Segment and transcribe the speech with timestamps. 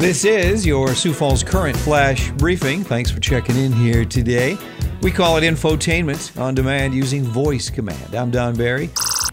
[0.00, 2.82] This is your Sioux Falls Current Flash Briefing.
[2.82, 4.56] Thanks for checking in here today.
[5.02, 8.14] We call it infotainment on demand using voice command.
[8.14, 8.88] I'm Don Barry.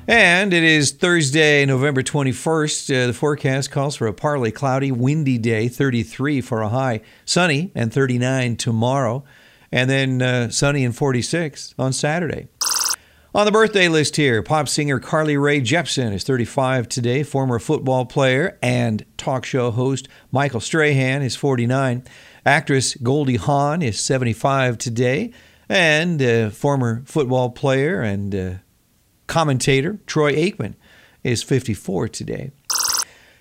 [0.09, 3.03] And it is Thursday, November 21st.
[3.03, 7.71] Uh, the forecast calls for a partly cloudy, windy day, 33 for a high, sunny,
[7.73, 9.23] and 39 tomorrow,
[9.71, 12.49] and then uh, sunny and 46 on Saturday.
[13.35, 17.23] On the birthday list here, pop singer Carly Rae Jepsen is 35 today.
[17.23, 22.03] Former football player and talk show host Michael Strahan is 49.
[22.45, 25.33] Actress Goldie Hawn is 75 today.
[25.67, 28.53] And uh, former football player and uh,
[29.27, 30.75] commentator Troy Aikman
[31.21, 32.51] is 54 today.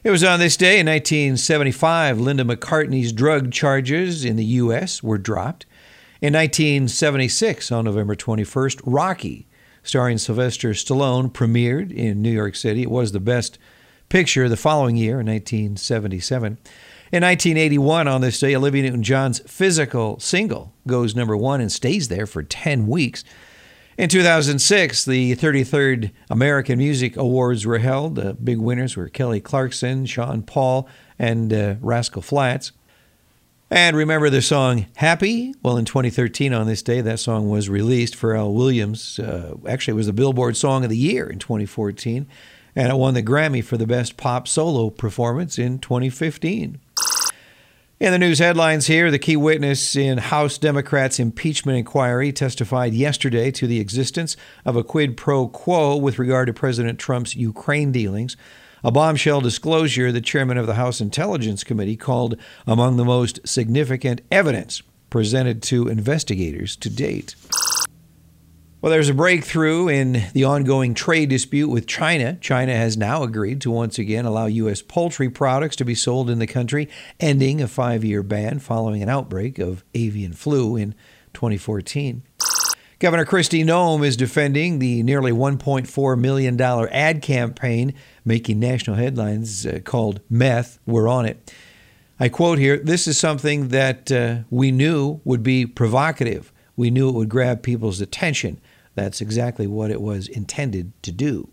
[0.02, 5.00] It was on this day in 1975 Linda McCartney's drug charges in the U.S.
[5.00, 5.64] were dropped.
[6.20, 9.46] In 1976, on November 21st, Rocky,
[9.86, 12.82] starring Sylvester Stallone, premiered in New York City.
[12.82, 13.58] It was the best
[14.09, 16.59] picture the following year in 1977.
[17.12, 22.09] In 1981, on this day, Olivia Newton John's physical single goes number one and stays
[22.09, 23.23] there for 10 weeks.
[23.96, 28.16] In 2006, the 33rd American Music Awards were held.
[28.16, 32.73] The big winners were Kelly Clarkson, Sean Paul, and uh, Rascal Flatts.
[33.70, 35.52] And remember the song Happy?
[35.60, 38.14] Well, in 2013, on this day, that song was released.
[38.14, 42.28] for Pharrell Williams, uh, actually, it was the Billboard Song of the Year in 2014,
[42.76, 46.78] and it won the Grammy for the Best Pop Solo Performance in 2015.
[47.98, 53.51] In the news headlines here, the key witness in House Democrats' impeachment inquiry testified yesterday
[53.51, 58.36] to the existence of a quid pro quo with regard to President Trump's Ukraine dealings.
[58.87, 62.37] A bombshell disclosure the chairman of the House Intelligence Committee called
[62.68, 67.34] among the most significant evidence presented to investigators to date.
[68.81, 72.38] Well, there's a breakthrough in the ongoing trade dispute with China.
[72.41, 74.82] China has now agreed to once again allow U.S.
[74.82, 76.88] poultry products to be sold in the country,
[77.19, 80.94] ending a five year ban following an outbreak of avian flu in
[81.34, 82.22] 2014.
[82.98, 87.92] Governor Kristi Noem is defending the nearly $1.4 million ad campaign
[88.24, 91.52] making national headlines uh, called Meth, We're On It.
[92.18, 96.54] I quote here This is something that uh, we knew would be provocative.
[96.74, 98.62] We knew it would grab people's attention.
[98.94, 101.50] That's exactly what it was intended to do.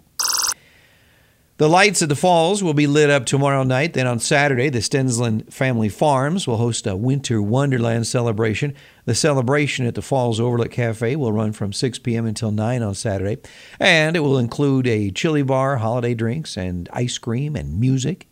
[1.58, 3.94] The lights at the falls will be lit up tomorrow night.
[3.94, 8.74] Then on Saturday, the Stensland Family Farms will host a Winter Wonderland celebration.
[9.06, 12.26] The celebration at the Falls Overlook Cafe will run from 6 p.m.
[12.26, 13.38] until 9 on Saturday,
[13.80, 18.28] and it will include a chili bar, holiday drinks, and ice cream and music.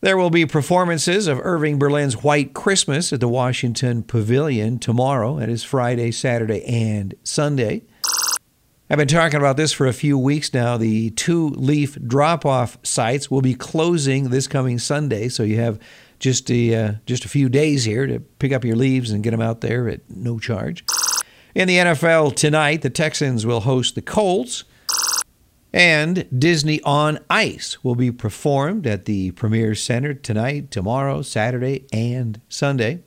[0.00, 5.40] There will be performances of Irving Berlin's White Christmas at the Washington Pavilion tomorrow.
[5.40, 7.82] That is Friday, Saturday, and Sunday.
[8.90, 10.78] I've been talking about this for a few weeks now.
[10.78, 15.78] The two leaf drop off sites will be closing this coming Sunday, so you have
[16.18, 19.32] just a, uh, just a few days here to pick up your leaves and get
[19.32, 20.86] them out there at no charge.
[21.54, 24.64] In the NFL tonight, the Texans will host the Colts.
[25.70, 32.40] And Disney on Ice will be performed at the Premier Center tonight, tomorrow, Saturday, and
[32.48, 33.02] Sunday.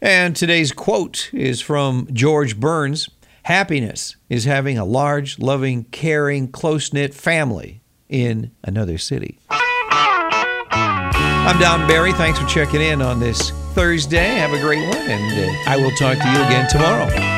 [0.00, 3.10] And today's quote is from George Burns
[3.44, 9.38] Happiness is having a large, loving, caring, close knit family in another city.
[9.50, 12.14] I'm Don Barry.
[12.14, 14.36] Thanks for checking in on this Thursday.
[14.36, 17.33] Have a great one, and uh, I will talk to you again tomorrow.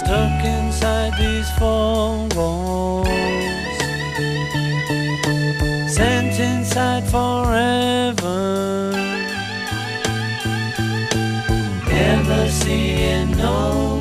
[0.00, 3.06] Stuck inside these four walls,
[5.94, 8.92] sent inside forever,
[11.86, 13.99] never seeing no